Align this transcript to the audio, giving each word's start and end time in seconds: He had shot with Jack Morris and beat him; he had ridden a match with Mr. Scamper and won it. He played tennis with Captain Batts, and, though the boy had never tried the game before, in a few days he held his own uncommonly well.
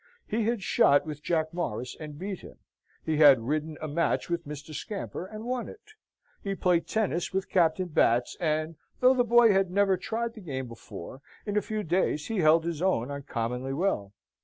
He 0.25 0.45
had 0.45 0.63
shot 0.63 1.05
with 1.05 1.21
Jack 1.21 1.53
Morris 1.53 1.95
and 1.99 2.17
beat 2.17 2.39
him; 2.39 2.57
he 3.05 3.17
had 3.17 3.41
ridden 3.47 3.77
a 3.79 3.87
match 3.87 4.31
with 4.31 4.47
Mr. 4.47 4.73
Scamper 4.73 5.27
and 5.27 5.45
won 5.45 5.69
it. 5.69 5.91
He 6.43 6.55
played 6.55 6.87
tennis 6.87 7.31
with 7.31 7.51
Captain 7.51 7.85
Batts, 7.87 8.35
and, 8.39 8.77
though 8.99 9.13
the 9.13 9.23
boy 9.23 9.51
had 9.53 9.69
never 9.69 9.97
tried 9.97 10.33
the 10.33 10.41
game 10.41 10.67
before, 10.67 11.21
in 11.45 11.55
a 11.55 11.61
few 11.61 11.83
days 11.83 12.29
he 12.29 12.39
held 12.39 12.65
his 12.65 12.81
own 12.81 13.11
uncommonly 13.11 13.73
well. 13.73 14.11